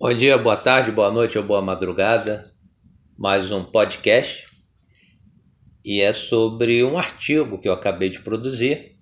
[0.00, 2.44] Bom dia, boa tarde, boa noite ou boa madrugada.
[3.18, 4.46] Mais um podcast.
[5.84, 8.96] E é sobre um artigo que eu acabei de produzir.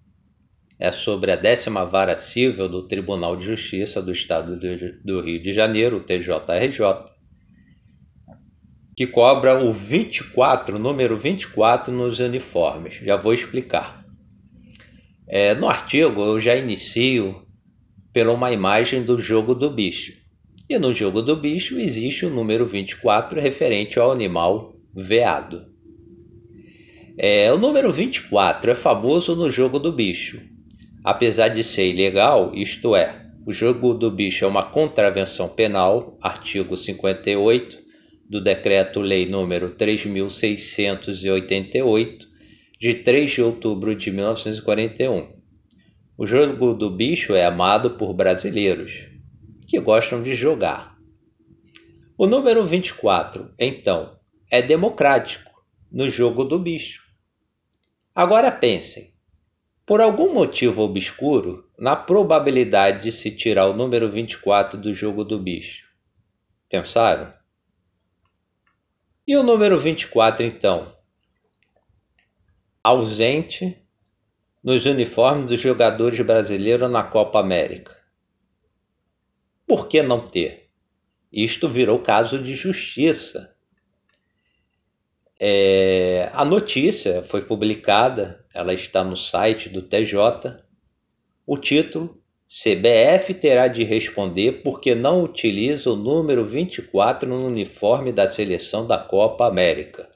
[0.80, 4.59] É sobre a décima vara civil do Tribunal de Justiça do Estado
[5.04, 6.81] do Rio de Janeiro, o TJRJ,
[8.97, 12.94] que cobra o 24, número 24 nos uniformes.
[13.04, 14.03] Já vou explicar.
[15.28, 17.47] É, no artigo eu já inicio
[18.15, 20.24] pela uma imagem do jogo do bicho.
[20.69, 25.66] E no jogo do bicho existe o número 24 referente ao animal veado.
[27.16, 30.43] É, o número 24 é famoso no jogo do bicho.
[31.05, 36.77] Apesar de ser ilegal, isto é, o jogo do bicho é uma contravenção penal, artigo
[36.77, 37.79] 58
[38.29, 42.27] do Decreto-Lei número 3688,
[42.80, 45.29] de 3 de outubro de 1941.
[46.19, 49.15] O jogo do bicho é amado por brasileiros
[49.66, 50.97] que gostam de jogar.
[52.16, 54.19] O número 24, então,
[54.51, 55.51] é democrático
[55.91, 57.02] no jogo do bicho.
[58.15, 59.13] Agora pensem:
[59.85, 65.38] por algum motivo obscuro, na probabilidade de se tirar o número 24 do jogo do
[65.38, 65.86] bicho.
[66.69, 67.32] Pensaram?
[69.26, 70.94] E o número 24, então?
[72.82, 73.76] Ausente
[74.62, 77.95] nos uniformes dos jogadores brasileiros na Copa América.
[79.67, 80.69] Por que não ter?
[81.33, 83.55] Isto virou caso de justiça.
[85.39, 90.64] É, a notícia foi publicada, ela está no site do TJ.
[91.44, 98.33] O título: CBF terá de responder porque não utiliza o número 24 no uniforme da
[98.33, 100.09] seleção da Copa América.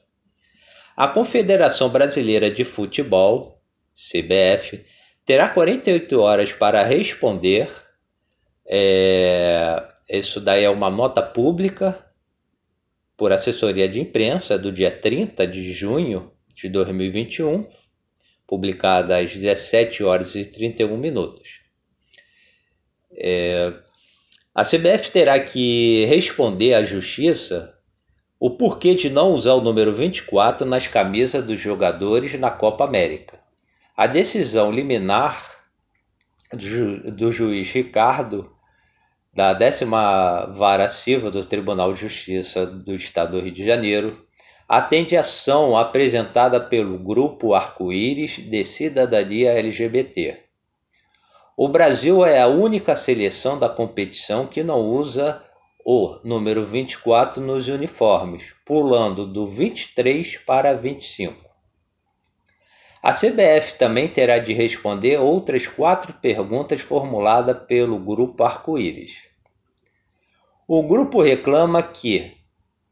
[0.95, 3.61] A Confederação Brasileira de Futebol,
[3.93, 4.85] CBF,
[5.25, 7.69] terá 48 horas para responder
[8.73, 12.05] é, isso daí é uma nota pública
[13.17, 17.67] por assessoria de imprensa do dia 30 de junho de 2021,
[18.47, 21.59] publicada às 17 horas e 31 minutos.
[23.13, 23.73] É,
[24.55, 27.77] a CBF terá que responder à justiça
[28.39, 33.37] o porquê de não usar o número 24 nas camisas dos jogadores na Copa América.
[33.97, 35.61] A decisão liminar
[36.53, 38.50] do, ju do juiz Ricardo
[39.33, 44.25] da décima vara civil do Tribunal de Justiça do Estado do Rio de Janeiro,
[44.67, 50.43] atende ação apresentada pelo Grupo Arco-Íris de Cidadania LGBT.
[51.57, 55.43] O Brasil é a única seleção da competição que não usa
[55.85, 61.50] o número 24 nos uniformes, pulando do 23 para 25.
[63.03, 69.13] A CBF também terá de responder outras quatro perguntas formuladas pelo Grupo Arco-Íris.
[70.67, 72.31] O grupo reclama que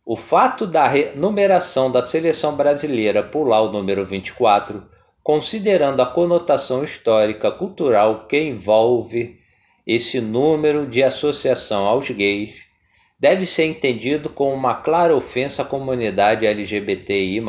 [0.04, 4.84] o fato da numeração da seleção brasileira pular o número 24,
[5.22, 9.40] considerando a conotação histórica cultural que envolve
[9.86, 12.56] esse número de associação aos gays,
[13.20, 17.40] deve ser entendido como uma clara ofensa à comunidade LGBTI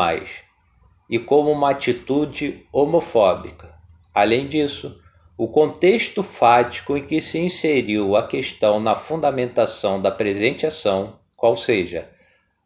[1.10, 3.74] e como uma atitude homofóbica.
[4.14, 4.96] Além disso,
[5.36, 11.56] o contexto fático em que se inseriu a questão na fundamentação da presente ação, qual
[11.56, 12.08] seja,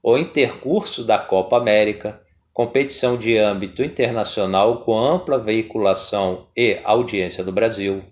[0.03, 2.21] o intercurso da Copa América,
[2.53, 8.05] competição de âmbito internacional com ampla veiculação e audiência do Brasil,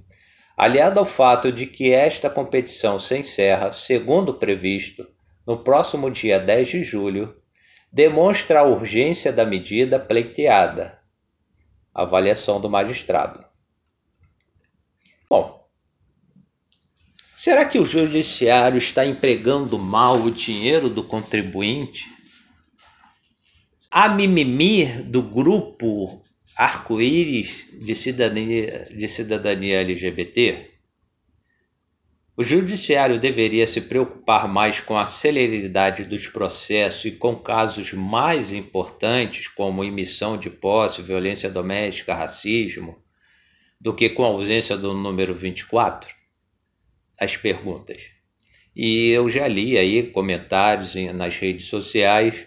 [0.57, 5.07] aliado ao fato de que esta competição se encerra, segundo previsto,
[5.47, 7.35] no próximo dia 10 de julho,
[7.93, 10.99] demonstra a urgência da medida pleiteada.
[11.95, 13.45] Avaliação do magistrado.
[15.29, 15.69] Bom,
[17.37, 22.07] será que o judiciário está empregando mal o dinheiro do contribuinte?
[23.91, 26.23] A mimimi do grupo
[26.57, 30.72] arco-íris de cidadania, de cidadania LGBT?
[32.35, 38.55] O judiciário deveria se preocupar mais com a celeridade dos processos e com casos mais
[38.55, 43.03] importantes, como emissão de posse, violência doméstica, racismo,
[43.79, 46.15] do que com a ausência do número 24?
[47.21, 48.01] As perguntas.
[48.75, 52.47] E eu já li aí comentários nas redes sociais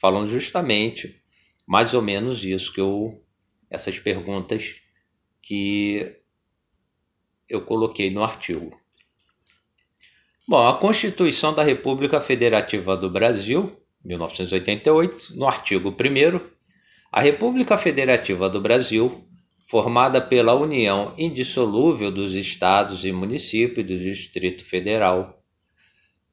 [0.00, 1.22] falando justamente
[1.64, 3.24] mais ou menos isso que eu
[3.70, 4.74] essas perguntas
[5.40, 6.16] que
[7.48, 8.79] eu coloquei no artigo.
[10.48, 16.40] Bom, a Constituição da República Federativa do Brasil, 1988, no artigo 1
[17.12, 19.24] a República Federativa do Brasil,
[19.68, 25.40] formada pela união indissolúvel dos estados e municípios do Distrito Federal,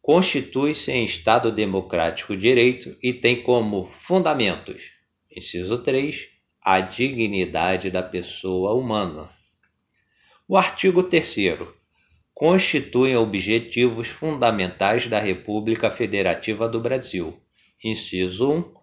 [0.01, 4.81] constitui-se em Estado democrático de direito e tem como fundamentos:
[5.29, 6.29] inciso 3,
[6.61, 9.29] a dignidade da pessoa humana.
[10.47, 11.57] O artigo 3
[12.37, 17.41] constituem objetivos fundamentais da República Federativa do Brasil.
[17.83, 18.73] Inciso 1.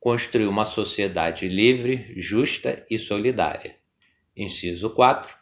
[0.00, 3.76] Construir uma sociedade livre, justa e solidária.
[4.36, 5.32] Inciso 4.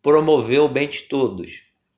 [0.00, 1.50] Promover o bem de todos,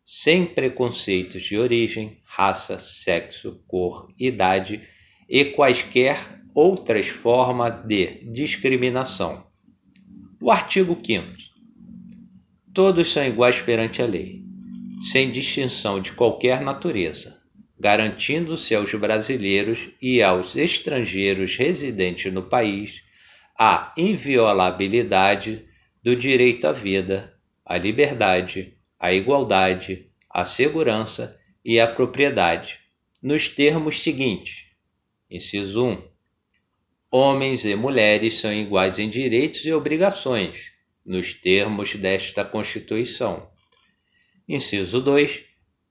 [0.03, 4.89] sem preconceitos de origem, raça, sexo, cor, idade
[5.29, 9.47] e quaisquer outras formas de discriminação.
[10.41, 11.27] O artigo 5.
[12.73, 14.44] Todos são iguais perante a lei
[15.11, 17.39] sem distinção de qualquer natureza,
[17.79, 23.03] garantindo-se aos brasileiros e aos estrangeiros residentes no país
[23.59, 25.67] a inviolabilidade
[26.03, 27.35] do direito à vida,
[27.65, 32.79] à liberdade, à igualdade, à segurança e à propriedade,
[33.23, 34.65] nos termos seguintes:
[35.31, 36.03] inciso 1.
[37.11, 40.73] Homens e mulheres são iguais em direitos e obrigações,
[41.05, 43.54] nos termos desta Constituição.
[44.47, 45.43] Inciso 2.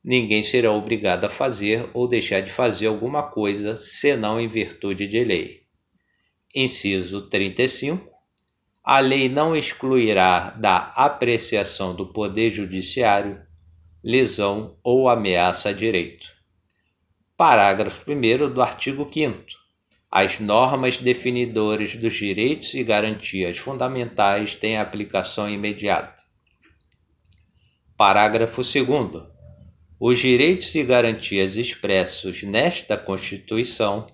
[0.04, 5.24] Ninguém será obrigado a fazer ou deixar de fazer alguma coisa senão em virtude de
[5.24, 5.64] lei.
[6.54, 8.12] Inciso 35.
[8.84, 13.42] A lei não excluirá da apreciação do Poder Judiciário
[14.04, 16.28] lesão ou ameaça a direito.
[17.36, 19.40] Parágrafo 1 do artigo 5.
[20.12, 26.23] As normas definidoras dos direitos e garantias fundamentais têm aplicação imediata.
[27.96, 29.24] Parágrafo 2.
[30.00, 34.08] Os direitos e garantias expressos nesta Constituição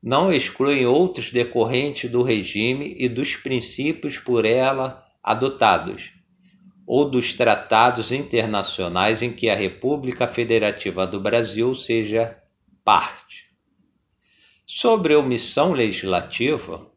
[0.00, 6.12] não excluem outros decorrentes do regime e dos princípios por ela adotados,
[6.86, 12.38] ou dos tratados internacionais em que a República Federativa do Brasil seja
[12.84, 13.48] parte.
[14.64, 16.88] Sobre omissão legislativa,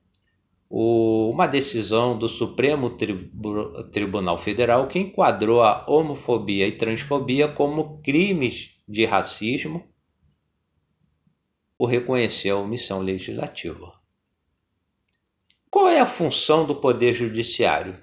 [0.74, 8.72] uma decisão do Supremo Tribu Tribunal Federal que enquadrou a homofobia e transfobia como crimes
[8.88, 9.86] de racismo
[11.78, 14.00] por reconhecer a omissão legislativa.
[15.70, 18.00] Qual é a função do Poder Judiciário?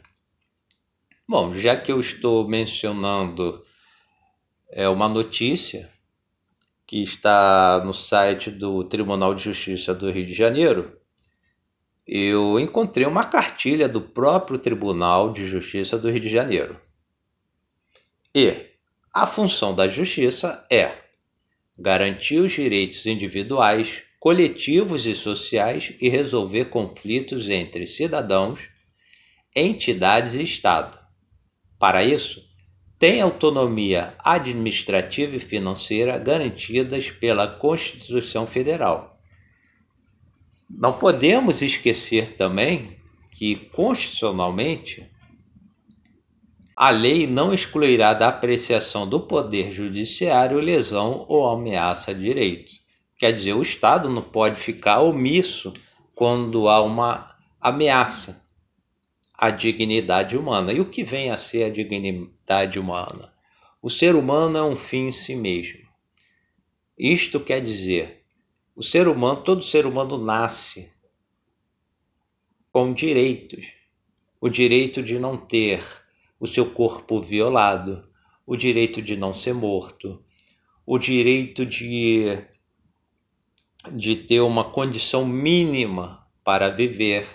[1.26, 3.64] Bom, já que eu estou mencionando
[4.70, 5.90] é uma notícia
[6.86, 10.97] que está no site do Tribunal de Justiça do Rio de Janeiro,
[12.08, 16.80] eu encontrei uma cartilha do próprio Tribunal de Justiça do Rio de Janeiro.
[18.34, 18.66] E
[19.12, 20.90] a função da justiça é
[21.78, 28.58] garantir os direitos individuais, coletivos e sociais e resolver conflitos entre cidadãos,
[29.54, 30.98] entidades e Estado.
[31.78, 32.42] Para isso,
[32.98, 39.17] tem autonomia administrativa e financeira garantidas pela Constituição Federal
[40.68, 42.98] não podemos esquecer também
[43.30, 45.10] que, constitucionalmente,
[46.76, 52.80] a lei não excluirá da apreciação do Poder Judiciário lesão ou ameaça a direitos.
[53.16, 55.72] Quer dizer, o Estado não pode ficar omisso
[56.14, 58.44] quando há uma ameaça
[59.34, 60.72] à dignidade humana.
[60.72, 63.32] E o que vem a ser a dignidade humana?
[63.82, 65.80] O ser humano é um fim em si mesmo.
[66.96, 68.17] Isto quer dizer
[68.78, 70.92] o ser humano, todo ser humano nasce
[72.70, 73.66] com direitos.
[74.40, 75.82] O direito de não ter
[76.38, 78.08] o seu corpo violado,
[78.46, 80.22] o direito de não ser morto,
[80.86, 82.38] o direito de,
[83.90, 87.26] de ter uma condição mínima para viver.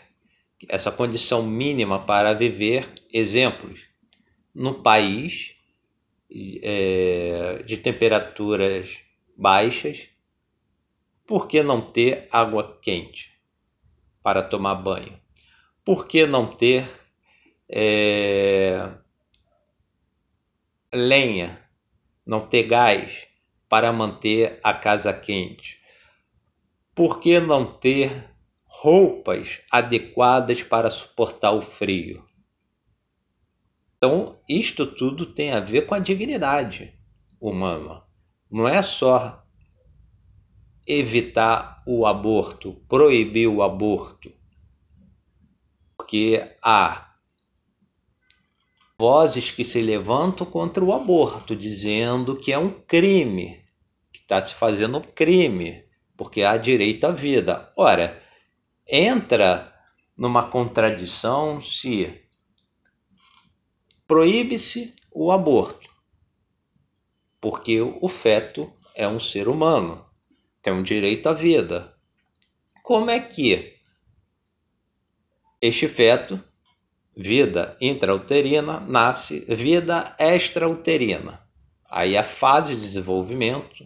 [0.70, 3.82] Essa condição mínima para viver, exemplos,
[4.56, 5.58] no país
[6.32, 9.00] é, de temperaturas
[9.36, 10.13] baixas,
[11.26, 13.32] por que não ter água quente
[14.22, 15.20] para tomar banho?
[15.84, 16.90] Por que não ter
[17.70, 18.92] é,
[20.94, 21.60] lenha,
[22.26, 23.28] não ter gás
[23.70, 25.82] para manter a casa quente?
[26.94, 28.30] Por que não ter
[28.66, 32.24] roupas adequadas para suportar o frio?
[33.98, 36.94] Então, isto tudo tem a ver com a dignidade
[37.40, 38.04] humana.
[38.52, 39.43] Não é só
[40.86, 44.32] evitar o aborto, proibir o aborto,
[45.98, 47.14] porque há
[48.98, 53.64] vozes que se levantam contra o aborto, dizendo que é um crime,
[54.12, 55.84] que está se fazendo um crime,
[56.16, 57.72] porque há direito à vida.
[57.76, 58.22] Ora,
[58.88, 59.74] entra
[60.16, 62.22] numa contradição se
[64.08, 65.90] proíbe-se o aborto,
[67.42, 70.06] porque o feto é um ser humano,
[70.64, 71.94] tem um direito à vida.
[72.82, 73.78] Como é que
[75.62, 76.42] este feto,
[77.16, 81.46] vida intrauterina, nasce vida extrauterina?
[81.90, 83.86] Aí a fase de desenvolvimento,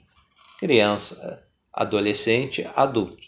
[0.60, 1.44] criança,
[1.74, 3.28] adolescente, adulto.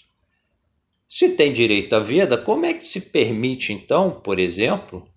[1.07, 5.09] Se tem direito à vida, como é que se permite então, por exemplo,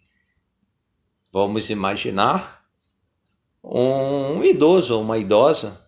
[1.30, 2.64] vamos imaginar
[3.62, 5.81] um idoso ou uma idosa.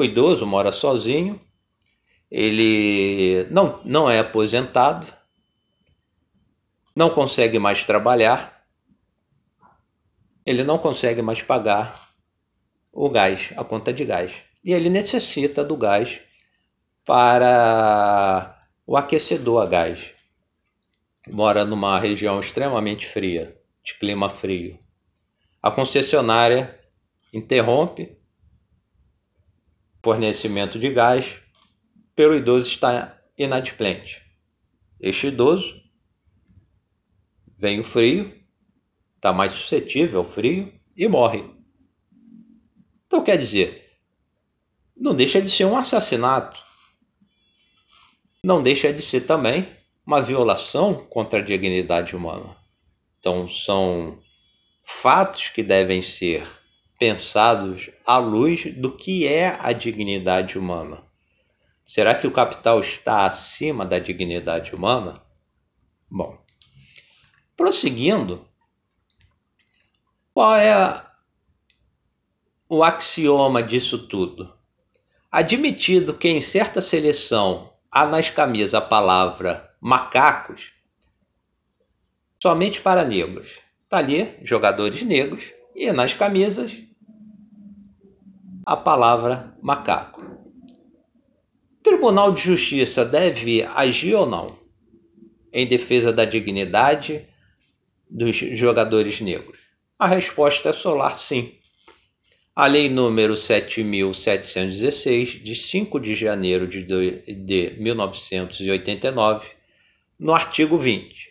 [0.00, 1.38] O idoso mora sozinho,
[2.30, 5.12] ele não, não é aposentado,
[6.96, 8.64] não consegue mais trabalhar,
[10.46, 12.14] ele não consegue mais pagar
[12.90, 14.32] o gás, a conta de gás.
[14.64, 16.18] E ele necessita do gás
[17.04, 20.14] para o aquecedor a gás.
[21.28, 23.54] Mora numa região extremamente fria,
[23.84, 24.78] de clima frio.
[25.62, 26.80] A concessionária
[27.34, 28.18] interrompe
[30.02, 31.38] fornecimento de gás
[32.14, 34.22] pelo idoso estar inadimplente.
[35.00, 35.80] Este idoso
[37.58, 38.34] vem o frio,
[39.16, 41.44] está mais suscetível ao frio e morre.
[43.06, 43.98] Então quer dizer,
[44.96, 46.62] não deixa de ser um assassinato.
[48.42, 49.68] Não deixa de ser também
[50.06, 52.56] uma violação contra a dignidade humana.
[53.18, 54.18] Então são
[54.82, 56.46] fatos que devem ser
[57.00, 61.02] pensados à luz do que é a dignidade humana.
[61.82, 65.22] Será que o capital está acima da dignidade humana?
[66.10, 66.38] Bom,
[67.56, 68.46] prosseguindo,
[70.34, 71.02] qual é
[72.68, 74.54] o axioma disso tudo?
[75.32, 80.70] Admitido que em certa seleção há nas camisas a palavra macacos,
[82.42, 83.58] somente para negros.
[83.84, 86.89] Está ali, jogadores negros, e nas camisas
[88.70, 90.22] a palavra macaco.
[90.22, 94.56] O Tribunal de Justiça deve agir ou não
[95.52, 97.26] em defesa da dignidade
[98.08, 99.58] dos jogadores negros?
[99.98, 101.52] A resposta é solar sim.
[102.54, 109.48] A Lei número 7.716, de 5 de janeiro de 1989,
[110.16, 111.28] no artigo 20,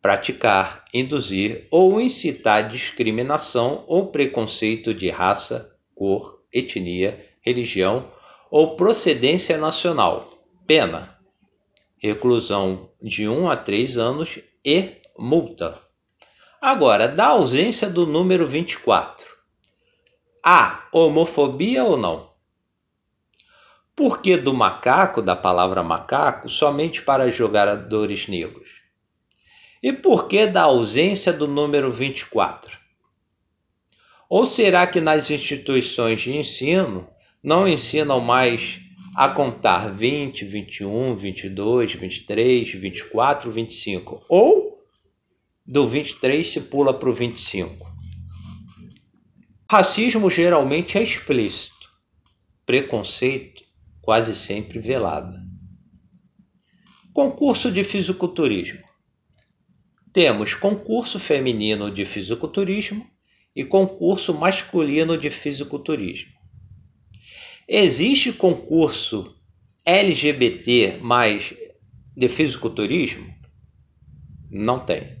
[0.00, 8.12] praticar, induzir ou incitar discriminação ou preconceito de raça, cor, etnia, religião
[8.48, 10.32] ou procedência nacional.
[10.64, 11.18] Pena:
[11.98, 15.82] reclusão de 1 a 3 anos e multa.
[16.60, 19.26] Agora, da ausência do número 24,
[20.44, 22.28] há homofobia ou não?
[23.94, 28.70] Por que do macaco, da palavra macaco, somente para jogadores negros?
[29.82, 32.87] E por que da ausência do número 24?
[34.28, 37.08] Ou será que nas instituições de ensino
[37.42, 38.78] não ensinam mais
[39.16, 44.24] a contar 20, 21, 22, 23, 24, 25?
[44.28, 44.84] Ou
[45.66, 47.90] do 23 se pula para o 25?
[49.70, 51.90] Racismo geralmente é explícito,
[52.66, 53.64] preconceito
[54.02, 55.36] quase sempre velado.
[57.14, 58.82] Concurso de fisiculturismo.
[60.12, 63.06] Temos concurso feminino de fisiculturismo
[63.54, 66.32] e concurso masculino de fisiculturismo.
[67.66, 69.34] Existe concurso
[69.84, 71.54] LGBT mais
[72.16, 73.34] de fisiculturismo?
[74.50, 75.18] Não tem.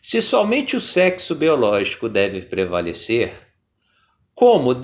[0.00, 3.32] Se somente o sexo biológico deve prevalecer,
[4.34, 4.74] como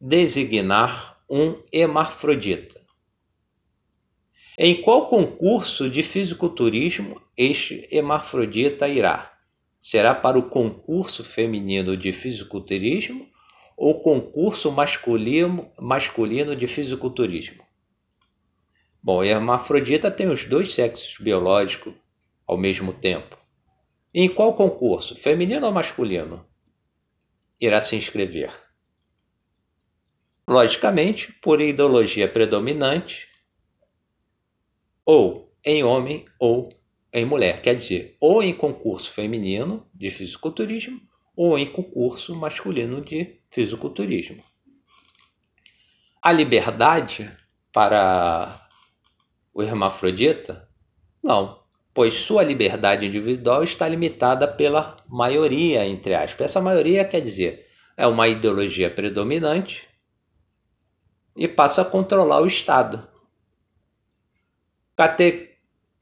[0.00, 2.80] designar um hermafrodita?
[4.56, 9.33] Em qual concurso de fisiculturismo este hermafrodita irá?
[9.86, 13.28] Será para o concurso feminino de fisiculturismo
[13.76, 17.62] ou concurso masculino, masculino de fisiculturismo?
[19.02, 21.92] Bom, o hermafrodita tem os dois sexos biológicos
[22.46, 23.36] ao mesmo tempo.
[24.14, 26.46] Em qual concurso, feminino ou masculino,
[27.60, 28.54] irá se inscrever?
[30.48, 33.28] Logicamente, por ideologia predominante,
[35.04, 36.72] ou em homem ou
[37.14, 37.62] em mulher.
[37.62, 41.00] Quer dizer, ou em concurso feminino de fisiculturismo
[41.36, 44.42] ou em concurso masculino de fisiculturismo.
[46.20, 47.30] A liberdade
[47.72, 48.68] para
[49.52, 50.68] o hermafrodita?
[51.22, 56.46] Não, pois sua liberdade individual está limitada pela maioria, entre aspas.
[56.46, 57.66] Essa maioria quer dizer,
[57.96, 59.88] é uma ideologia predominante
[61.36, 63.08] e passa a controlar o Estado
[64.96, 65.53] cate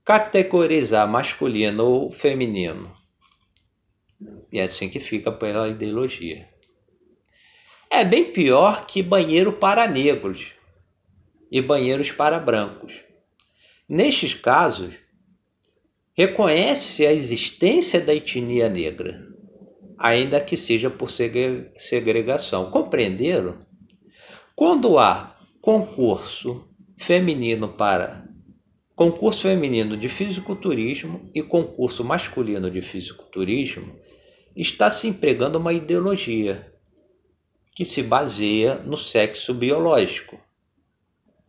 [0.05, 2.93] categorizar masculino ou feminino.
[4.53, 6.49] E é assim que fica pela ideologia.
[7.91, 10.53] é bem pior que banheiro para negros
[11.51, 12.95] e banheiros para brancos.
[13.89, 14.95] Nestes casos,
[16.15, 19.29] reconhece a existência da etnia negra,
[19.99, 22.71] ainda que seja por segregação.
[22.71, 23.65] Compreenderam?
[24.57, 26.67] Quando há concurso
[26.97, 28.32] feminino para
[28.95, 33.99] concurso feminino de fisiculturismo e concurso masculino de fisiculturismo,
[34.55, 36.73] está se empregando uma ideologia
[37.75, 40.39] que se baseia no sexo biológico.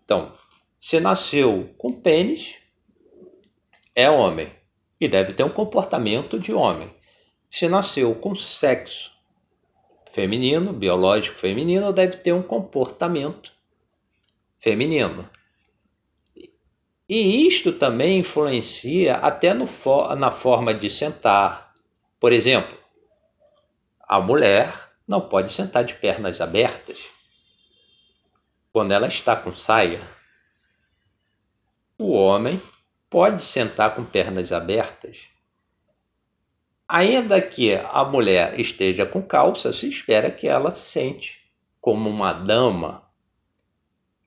[0.03, 0.33] Então,
[0.79, 2.55] se nasceu com pênis,
[3.95, 4.47] é homem
[4.99, 6.93] e deve ter um comportamento de homem.
[7.49, 9.11] Se nasceu com sexo
[10.11, 13.51] feminino, biológico feminino, deve ter um comportamento
[14.59, 15.29] feminino.
[17.07, 19.67] E isto também influencia até no,
[20.17, 21.73] na forma de sentar.
[22.19, 22.77] Por exemplo,
[23.99, 26.99] a mulher não pode sentar de pernas abertas
[28.71, 30.01] quando ela está com saia.
[31.97, 32.61] O homem
[33.09, 35.29] pode sentar com pernas abertas.
[36.87, 41.43] Ainda que a mulher esteja com calça, se espera que ela sente
[41.79, 43.07] como uma dama,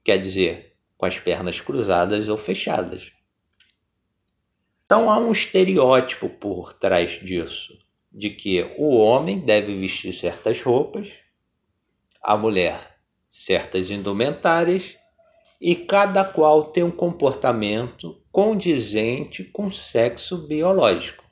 [0.05, 0.66] quer dizer,
[0.97, 3.13] com as pernas cruzadas ou fechadas.
[4.85, 7.77] Então há um estereótipo por trás disso
[8.13, 11.11] de que o homem deve vestir certas roupas,
[12.23, 12.97] a mulher
[13.29, 14.97] certas indumentárias
[15.61, 21.25] e cada qual tem um comportamento condizente com o sexo biológico.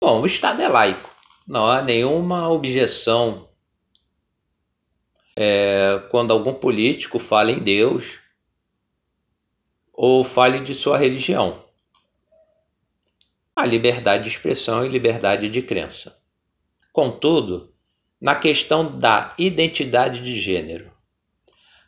[0.00, 1.10] Bom, o Estado é laico,
[1.46, 3.47] não há nenhuma objeção
[5.40, 8.18] é, quando algum político fala em Deus
[9.92, 11.62] ou fale de sua religião
[13.54, 16.16] a liberdade de expressão e liberdade de crença.
[16.92, 17.72] Contudo,
[18.20, 20.90] na questão da identidade de gênero,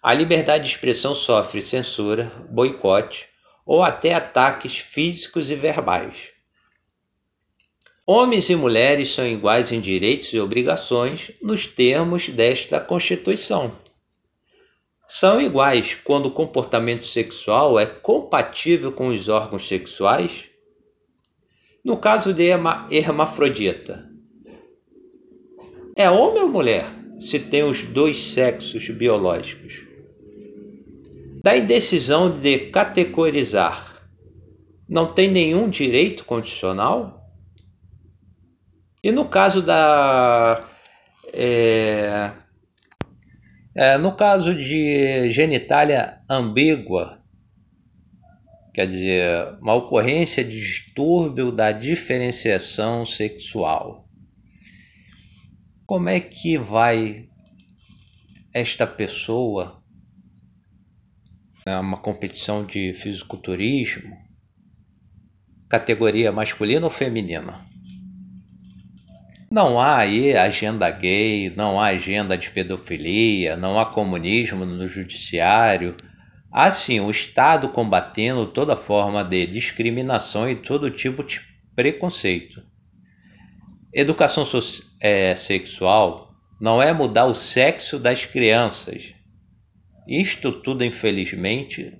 [0.00, 3.28] a liberdade de expressão sofre censura, boicote
[3.66, 6.28] ou até ataques físicos e verbais.
[8.12, 13.70] Homens e mulheres são iguais em direitos e obrigações nos termos desta Constituição.
[15.06, 20.46] São iguais quando o comportamento sexual é compatível com os órgãos sexuais
[21.84, 22.50] no caso de
[22.90, 24.10] hermafrodita,
[25.94, 26.86] é homem ou mulher
[27.20, 29.84] se tem os dois sexos biológicos?
[31.44, 34.04] Da indecisão de categorizar,
[34.88, 37.19] não tem nenhum direito condicional?
[39.02, 40.68] E no caso da.
[41.32, 42.32] É,
[43.74, 47.22] é, no caso de genitália ambígua,
[48.74, 54.06] quer dizer, uma ocorrência de distúrbio da diferenciação sexual.
[55.86, 57.28] Como é que vai
[58.52, 59.82] esta pessoa
[61.64, 64.14] né, uma competição de fisiculturismo,
[65.70, 67.69] categoria masculina ou feminina?
[69.52, 75.96] Não há aí agenda gay, não há agenda de pedofilia, não há comunismo no judiciário,
[76.50, 81.40] Assim, o Estado combatendo toda forma de discriminação e todo tipo de
[81.76, 82.66] preconceito.
[83.92, 84.44] Educação
[84.98, 89.14] é, sexual não é mudar o sexo das crianças.
[90.08, 91.96] Isto tudo, infelizmente,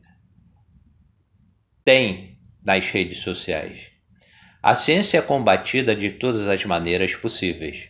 [1.84, 3.89] tem nas redes sociais.
[4.62, 7.88] A ciência é combatida de todas as maneiras possíveis.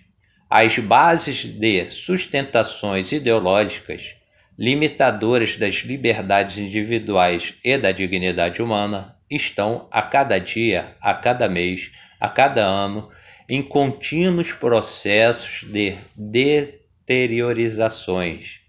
[0.48, 4.14] As bases de sustentações ideológicas
[4.61, 11.90] limitadoras das liberdades individuais e da dignidade humana, estão a cada dia, a cada mês,
[12.20, 13.09] a cada ano,
[13.48, 18.61] em contínuos processos de deteriorizações.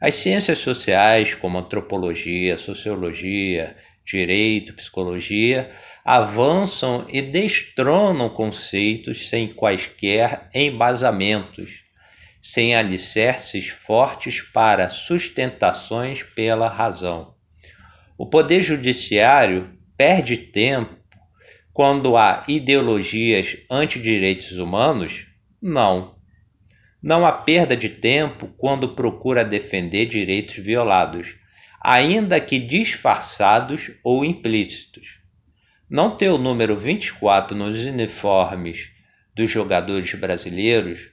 [0.00, 5.70] As ciências sociais, como antropologia, sociologia, direito, psicologia,
[6.12, 11.84] avançam e destronam conceitos sem quaisquer embasamentos
[12.42, 17.36] sem alicerces fortes para sustentações pela razão.
[18.18, 20.96] O Poder Judiciário perde tempo
[21.72, 25.28] quando há ideologias antidireitos humanos?
[25.62, 26.16] Não.
[27.00, 31.36] Não há perda de tempo quando procura defender direitos violados,
[31.80, 35.19] ainda que disfarçados ou implícitos.
[35.90, 38.92] Não ter o número 24 nos uniformes
[39.34, 41.10] dos jogadores brasileiros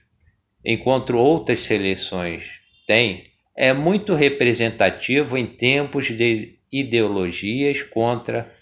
[0.64, 2.44] enquanto outras seleções
[2.86, 3.24] têm,
[3.56, 8.54] é muito representativo em tempos de ideologias contra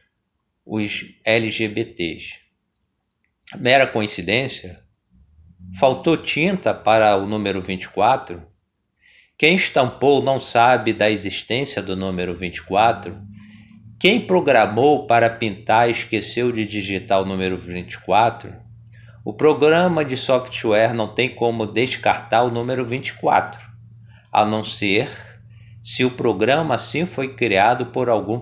[0.65, 2.39] os LGBTs.
[3.59, 4.83] Mera coincidência?
[5.79, 8.43] Faltou tinta para o número 24?
[9.37, 13.21] Quem estampou não sabe da existência do número 24?
[13.99, 18.55] Quem programou para pintar esqueceu de digitar o número 24?
[19.25, 23.59] O programa de software não tem como descartar o número 24,
[24.31, 25.09] a não ser
[25.83, 28.39] se o programa assim foi criado por algum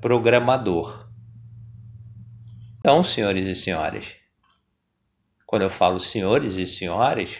[0.00, 1.08] programador.
[2.80, 4.16] Então, senhores e senhoras,
[5.46, 7.36] quando eu falo senhores e senhoras,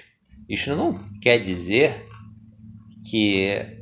[0.48, 2.06] isso não quer dizer
[3.10, 3.77] que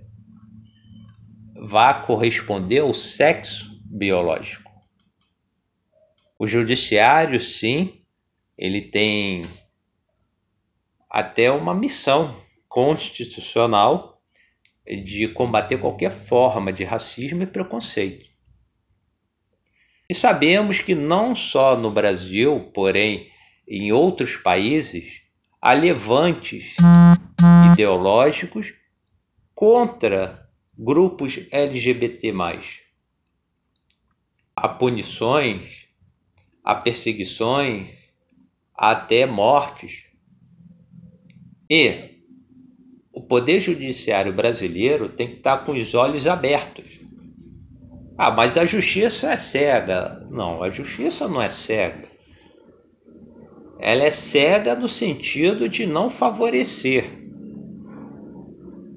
[1.67, 4.71] vá corresponder ao sexo biológico.
[6.39, 8.03] O judiciário, sim,
[8.57, 9.43] ele tem
[11.11, 14.23] até uma missão constitucional
[14.87, 18.31] de combater qualquer forma de racismo e preconceito.
[20.09, 23.29] E sabemos que não só no Brasil, porém
[23.67, 25.21] em outros países,
[25.61, 26.77] há levantes
[27.73, 28.73] ideológicos
[29.53, 30.46] contra
[30.79, 32.33] grupos LGBT.
[34.55, 35.87] Há punições,
[36.65, 37.89] há perseguições,
[38.75, 40.05] há até mortes.
[41.69, 42.23] E
[43.13, 47.01] o Poder Judiciário brasileiro tem que estar com os olhos abertos.
[48.19, 50.27] Ah, mas a justiça é cega.
[50.31, 52.17] Não, a justiça não é cega
[53.79, 57.11] ela é cega no sentido de não favorecer.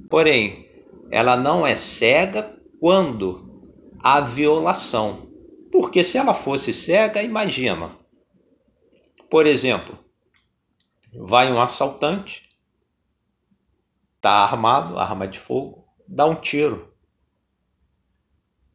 [0.10, 0.69] Porém,
[1.12, 3.62] ela não é cega quando
[4.00, 5.30] há violação.
[5.72, 7.98] Porque se ela fosse cega, imagina.
[9.30, 9.98] Por exemplo,
[11.14, 12.50] vai um assaltante,
[14.16, 16.94] está armado, arma de fogo, dá um tiro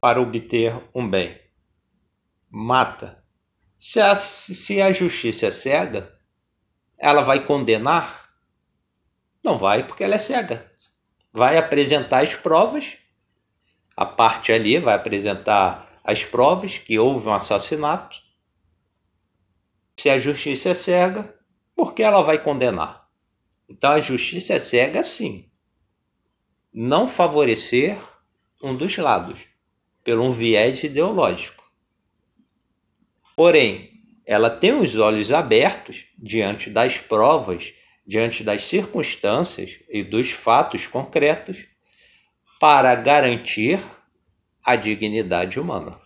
[0.00, 1.40] para obter um bem.
[2.48, 3.24] Mata
[3.84, 6.10] se a, se a justiça é cega,
[6.96, 8.30] ela vai condenar?
[9.44, 10.72] Não vai, porque ela é cega.
[11.36, 12.96] Vai apresentar as provas,
[13.96, 18.16] a parte ali vai apresentar as provas que houve um assassinato.
[19.98, 21.34] Se a justiça é cega,
[21.74, 23.08] por que ela vai condenar?
[23.68, 25.50] Então a justiça é cega sim.
[26.72, 27.98] Não favorecer
[28.62, 29.40] um dos lados,
[30.04, 31.64] pelo um viés ideológico.
[33.34, 37.74] Porém, ela tem os olhos abertos diante das provas,
[38.06, 41.66] diante das circunstâncias e dos fatos concretos
[42.60, 43.80] para garantir
[44.62, 46.00] a dignidade humana.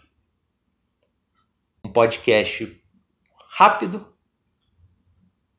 [1.85, 2.81] Um podcast
[3.51, 4.15] rápido.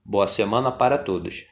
[0.04, 1.49] Boa semana para todos.